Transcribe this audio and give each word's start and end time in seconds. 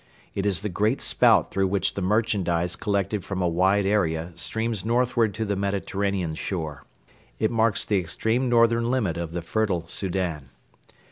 It 0.33 0.47
is 0.47 0.61
the 0.61 0.67
great 0.67 0.99
spout 0.99 1.51
through 1.51 1.67
which 1.67 1.93
the 1.93 2.01
merchandise 2.01 2.75
collected 2.75 3.23
from 3.23 3.39
a 3.39 3.47
wide 3.47 3.85
area 3.85 4.31
streams 4.33 4.83
northwards 4.83 5.35
to 5.37 5.45
the 5.45 5.55
Mediterranean 5.55 6.33
shore. 6.33 6.85
It 7.37 7.51
marks 7.51 7.85
the 7.85 7.99
extreme 7.99 8.49
northern 8.49 8.89
limit 8.89 9.15
of 9.15 9.33
the 9.33 9.43
fertile 9.43 9.85
Soudan. 9.85 10.49